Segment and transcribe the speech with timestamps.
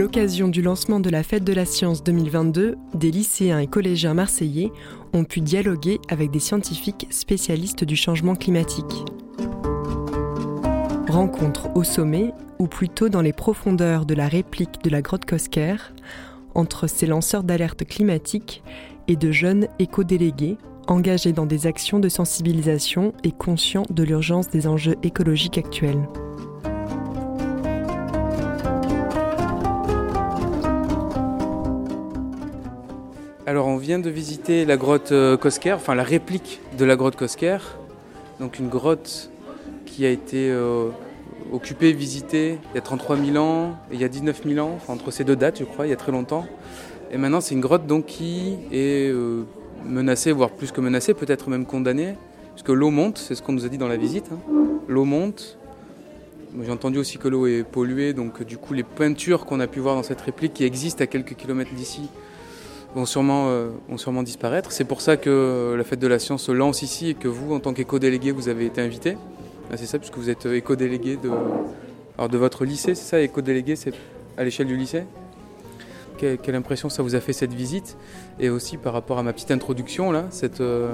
[0.00, 4.72] l'occasion du lancement de la Fête de la Science 2022, des lycéens et collégiens marseillais
[5.12, 9.04] ont pu dialoguer avec des scientifiques spécialistes du changement climatique.
[11.06, 15.76] Rencontre au sommet, ou plutôt dans les profondeurs de la réplique de la grotte Cosquer,
[16.54, 18.62] entre ces lanceurs d'alerte climatique
[19.06, 20.56] et de jeunes éco-délégués
[20.86, 26.08] engagés dans des actions de sensibilisation et conscients de l'urgence des enjeux écologiques actuels.
[33.50, 37.16] Alors on vient de visiter la grotte euh, Cosquer, enfin la réplique de la grotte
[37.16, 37.58] Cosquer.
[38.38, 39.28] Donc une grotte
[39.86, 40.90] qui a été euh,
[41.52, 44.78] occupée, visitée il y a 33 000 ans et il y a 19 000 ans,
[44.86, 46.46] entre ces deux dates je crois, il y a très longtemps.
[47.10, 49.42] Et maintenant c'est une grotte donc qui est euh,
[49.84, 52.14] menacée, voire plus que menacée, peut-être même condamnée,
[52.54, 54.26] puisque l'eau monte, c'est ce qu'on nous a dit dans la visite.
[54.32, 54.38] Hein.
[54.86, 55.58] L'eau monte.
[56.62, 59.80] J'ai entendu aussi que l'eau est polluée, donc du coup les peintures qu'on a pu
[59.80, 62.02] voir dans cette réplique qui existent à quelques kilomètres d'ici
[62.94, 64.72] vont sûrement, euh, vont sûrement disparaître.
[64.72, 67.54] C'est pour ça que la fête de la science se lance ici et que vous,
[67.54, 69.16] en tant qu'éco-délégué, vous avez été invité.
[69.72, 71.30] Ah, c'est ça, puisque vous êtes euh, éco-délégué de,
[72.28, 73.94] de votre lycée, c'est ça, éco-délégué, c'est
[74.36, 75.04] à l'échelle du lycée?
[76.18, 77.96] Quelle, impression ça vous a fait cette visite?
[78.38, 80.92] Et aussi par rapport à ma petite introduction, cette, euh,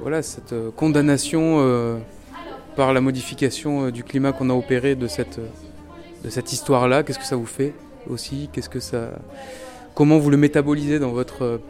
[0.00, 2.02] voilà, cette condamnation
[2.74, 5.38] par la modification du climat qu'on a opéré de cette,
[6.24, 7.74] de cette histoire-là, qu'est-ce que ça vous fait
[8.10, 8.48] aussi?
[8.52, 9.10] Qu'est-ce que ça
[9.94, 11.60] comment vous le métabolisez dans votre,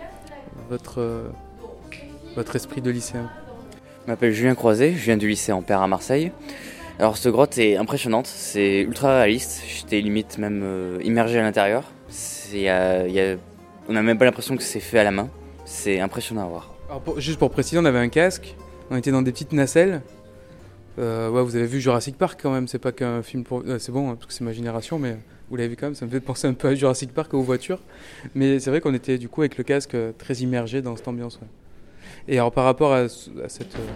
[0.70, 1.25] votre,
[2.34, 3.31] votre esprit de lycéen
[4.05, 6.33] Je m'appelle Julien Croiset, je viens du lycée Ampère à Marseille.
[6.98, 11.84] Alors cette grotte est impressionnante, c'est ultra réaliste, j'étais limite même euh, immergé à l'intérieur.
[12.53, 15.28] on n'a même pas l'impression que c'est fait à la main,
[15.64, 16.75] c'est impressionnant à voir.
[17.19, 18.55] juste pour préciser, on avait un casque,
[18.91, 20.03] on était dans des petites nacelles.
[21.00, 23.65] Euh, ouais, vous avez vu Jurassic Park quand même, c'est pas qu'un film pour...
[23.66, 25.16] Euh, c'est bon, hein, parce que c'est ma génération, mais
[25.50, 27.43] vous l'avez vu quand même, ça me fait penser un peu à Jurassic Park aux
[27.43, 27.81] voitures.
[28.34, 31.09] Mais c'est vrai qu'on était du coup avec le casque euh, très immergé dans cette
[31.09, 31.38] ambiance.
[32.28, 33.87] Et alors par rapport à, cette, euh,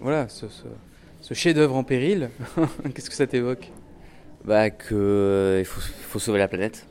[0.00, 2.30] voilà, ce, chef-d'œuvre en péril,
[2.94, 3.70] qu'est-ce que ça t'évoque?
[4.44, 6.86] Bah que euh, il faut, sauver la planète,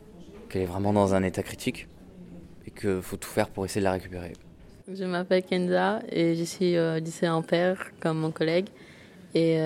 [0.49, 1.87] qu'elle est vraiment dans un état critique
[2.65, 4.33] et qu'il faut tout faire pour essayer de la récupérer.
[4.93, 8.67] Je m'appelle Kenza et je suis au lycée Ampère comme mon collègue.
[9.33, 9.57] Et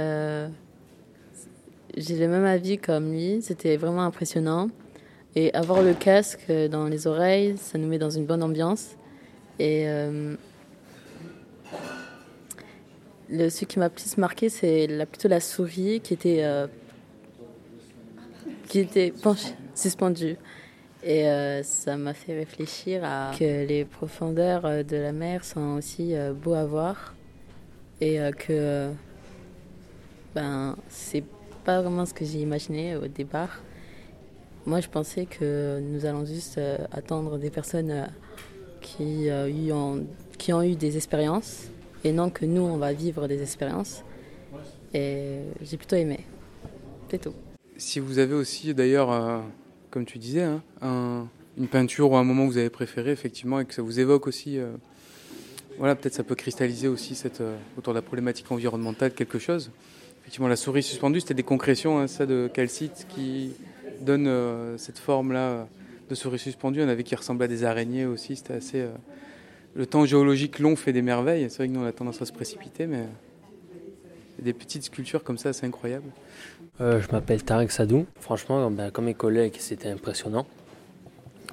[1.95, 4.69] j'ai le même avis comme lui, c'était vraiment impressionnant.
[5.35, 8.95] Et avoir le casque dans les oreilles, ça nous met dans une bonne ambiance.
[9.59, 9.85] Et
[13.31, 16.67] euh, ce qui m'a plus marqué, c'est plutôt la souris qui était, euh,
[18.73, 19.13] était
[19.73, 20.38] suspendue.
[21.03, 26.13] Et euh, ça m'a fait réfléchir à que les profondeurs de la mer sont aussi
[26.44, 27.16] beaux à voir.
[28.01, 28.91] Et que
[30.33, 31.23] ben, c'est
[31.66, 33.59] pas vraiment ce que j'ai imaginé au départ.
[34.68, 38.06] Moi, je pensais que nous allons juste euh, attendre des personnes euh,
[38.81, 40.06] qui, euh, ont,
[40.38, 41.66] qui ont eu des expériences
[42.04, 44.04] et non que nous, on va vivre des expériences.
[44.94, 46.20] Et j'ai plutôt aimé.
[47.09, 47.28] C'est.
[47.78, 49.44] Si vous avez aussi, d'ailleurs,
[49.90, 50.48] comme tu disais,
[50.81, 51.28] hein,
[51.58, 54.28] une peinture ou un moment que vous avez préféré, effectivement, et que ça vous évoque
[54.28, 54.59] aussi,
[55.78, 57.44] voilà, peut-être ça peut cristalliser aussi cette,
[57.78, 59.72] autour de la problématique environnementale quelque chose.
[60.25, 63.52] Effectivement, la souris suspendue, c'était des concrétions, hein, ça, de calcite qui
[64.02, 65.68] donne euh, cette forme-là
[66.09, 66.81] de souris suspendue.
[66.81, 68.36] On avait qui ressemblait à des araignées aussi.
[68.36, 68.81] C'était assez.
[68.81, 68.90] Euh,
[69.75, 71.47] le temps géologique long fait des merveilles.
[71.52, 73.06] C'est vrai que nous, on a tendance à se précipiter, mais
[74.40, 76.09] des petites sculptures comme ça, c'est incroyable.
[76.81, 78.07] Euh, je m'appelle Tarek Sadou.
[78.19, 80.47] Franchement, ben, comme mes collègues, c'était impressionnant.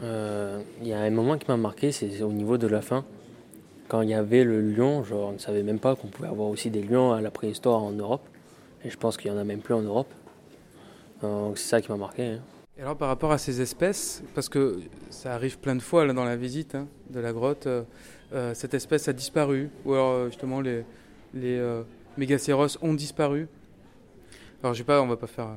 [0.00, 3.04] Il y a un moment qui m'a marqué, c'est au niveau de la fin.
[3.88, 6.48] Quand il y avait le lion, genre, on ne savait même pas qu'on pouvait avoir
[6.48, 8.26] aussi des lions à la préhistoire en Europe.
[8.84, 10.12] Et je pense qu'il n'y en a même plus en Europe.
[11.20, 12.24] Donc c'est ça qui m'a marqué.
[12.24, 12.40] Hein.
[12.78, 16.14] Et alors par rapport à ces espèces, parce que ça arrive plein de fois là,
[16.14, 17.82] dans la visite hein, de la grotte, euh,
[18.32, 20.84] euh, cette espèce a disparu, ou alors euh, justement les,
[21.34, 21.62] les
[22.16, 23.46] mégacéros ont disparu.
[24.62, 25.48] Alors je sais pas, on va pas faire,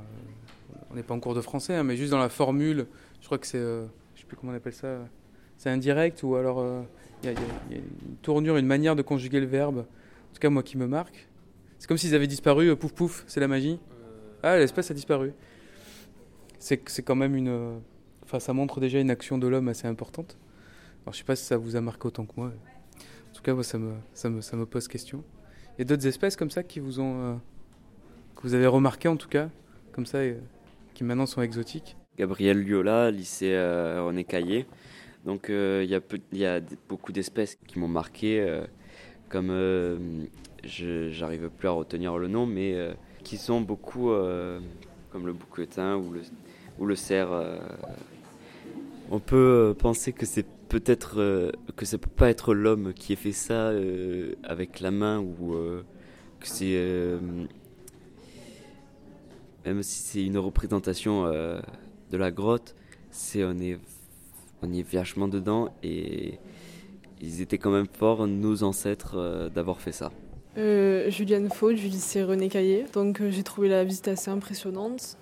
[0.91, 2.85] on n'est pas en cours de français, hein, mais juste dans la formule,
[3.21, 4.99] je crois que c'est, je sais plus comment on appelle ça,
[5.57, 6.65] c'est indirect ou alors
[7.23, 7.37] il y, a
[7.71, 11.27] une tournure, une manière de conjuguer le verbe, en tout cas moi qui me marque.
[11.85, 13.77] C'est comme s'ils avaient disparu, euh, pouf pouf, c'est la magie.
[14.41, 15.33] Ah, l'espèce a disparu.
[16.57, 17.47] C'est quand même une.
[17.47, 17.77] Euh,
[18.23, 20.35] enfin, ça montre déjà une action de l'homme assez importante.
[21.03, 22.47] Alors, je sais pas si ça vous a marqué autant que moi.
[22.47, 25.23] En tout cas, moi, ça me, ça me, ça me pose question.
[25.77, 27.21] Il y a d'autres espèces comme ça qui vous ont.
[27.21, 27.35] Euh,
[28.35, 29.51] que vous avez remarqué en tout cas,
[29.91, 30.21] comme ça,
[30.95, 31.97] qui maintenant sont exotiques?
[32.17, 33.55] Gabriel Liola, lycée
[33.99, 34.65] René Caillé.
[35.23, 36.01] Donc, il y, a
[36.33, 38.63] y a beaucoup d'espèces qui m'ont marqué,
[39.29, 39.51] comme
[40.65, 44.59] j'arrive plus à retenir le nom, mais euh, qui sont beaucoup euh,
[45.11, 46.21] comme le bouquetin ou le,
[46.79, 47.29] ou le cerf.
[49.11, 53.31] On peut penser que c'est peut-être que ça peut pas être l'homme qui ait fait
[53.31, 53.71] ça
[54.43, 55.55] avec la main ou
[56.39, 57.17] que c'est
[59.65, 62.75] même si c'est une représentation de la grotte,
[63.11, 63.79] c'est on est
[64.61, 66.39] on est vachement dedans et
[67.21, 70.11] ils étaient quand même forts, nos ancêtres, euh, d'avoir fait ça.
[70.57, 72.85] Euh, Juliane Faux du lycée René Caillé.
[72.93, 75.17] Donc euh, j'ai trouvé la visite assez impressionnante.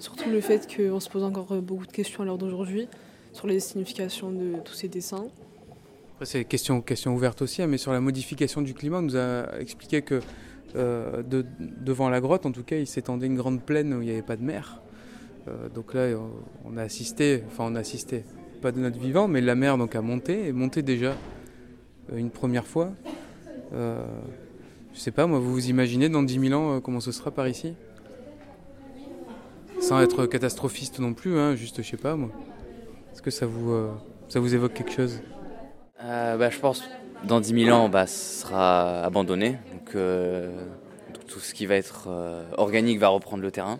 [0.00, 2.88] surtout le fait qu'on se pose encore beaucoup de questions à l'heure d'aujourd'hui
[3.32, 5.26] sur les significations de tous ces dessins.
[6.14, 9.16] Après, c'est question, question ouverte aussi, hein, mais sur la modification du climat, on nous
[9.16, 10.20] a expliqué que
[10.74, 14.10] de, devant la grotte, en tout cas, il s'étendait une grande plaine où il n'y
[14.10, 14.82] avait pas de mer.
[15.72, 16.08] donc là,
[16.64, 18.24] on a assisté, enfin on a assisté,
[18.60, 21.14] pas de notre vivant, mais la mer donc a monté, et monté déjà
[22.12, 22.92] euh, une première fois.
[23.74, 24.04] Euh,
[24.92, 27.30] je sais pas, moi, vous vous imaginez dans 10 000 ans euh, comment ce sera
[27.30, 27.74] par ici?
[29.80, 32.30] Sans être catastrophiste non plus, hein, juste je sais pas moi.
[33.12, 33.76] Est-ce que ça vous,
[34.28, 35.20] ça vous évoque quelque chose?
[36.00, 36.82] Bah, Je pense
[37.24, 39.58] dans 10 000 ans, bah, ce sera abandonné.
[39.72, 39.96] Donc,
[41.26, 42.08] tout ce qui va être
[42.56, 43.78] organique va reprendre le terrain.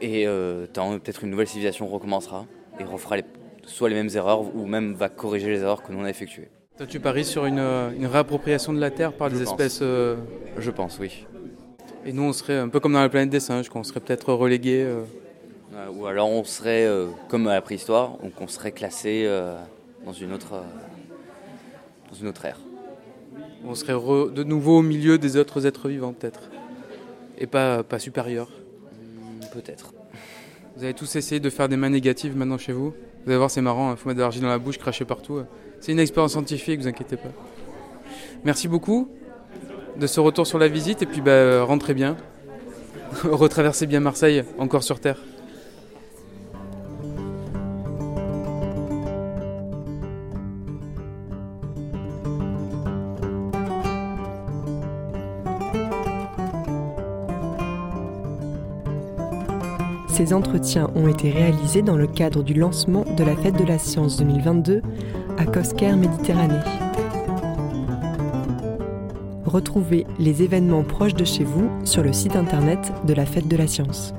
[0.00, 2.46] Et peut-être une nouvelle civilisation recommencera
[2.78, 3.24] et refera les
[3.66, 6.48] soit les mêmes erreurs ou même va corriger les erreurs que nous on a effectuées.
[6.76, 9.78] Toi, tu paries sur une, euh, réappropriation de la Terre par des espèces.
[9.80, 10.16] Euh,
[10.58, 11.24] Je pense, oui.
[12.04, 14.32] Et nous, on serait un peu comme dans la planète des singes, qu'on serait peut-être
[14.32, 14.82] relégués.
[14.82, 15.04] Euh.
[15.94, 16.88] ou alors on serait
[17.28, 19.28] comme à la préhistoire, donc on serait classé
[20.04, 20.62] dans une autre
[22.10, 22.58] dans une autre ère.
[23.64, 26.50] On serait de nouveau au milieu des autres êtres vivants, peut-être.
[27.38, 28.50] Et pas, pas supérieurs.
[28.50, 29.94] Hmm, peut-être.
[30.76, 32.94] Vous avez tous essayé de faire des mains négatives maintenant chez vous?
[33.24, 33.96] Vous allez voir, c'est marrant, il hein.
[33.96, 35.40] faut mettre de l'argile dans la bouche, cracher partout.
[35.80, 37.30] C'est une expérience scientifique, vous inquiétez pas.
[38.44, 39.08] Merci beaucoup
[39.96, 42.16] de ce retour sur la visite et puis bah, rentrez bien.
[43.24, 45.18] Retraversez bien Marseille, encore sur Terre.
[60.14, 63.80] Ces entretiens ont été réalisés dans le cadre du lancement de la Fête de la
[63.80, 64.80] Science 2022
[65.38, 66.60] à Cosquer Méditerranée.
[69.44, 73.56] Retrouvez les événements proches de chez vous sur le site internet de la Fête de
[73.56, 74.14] la Science.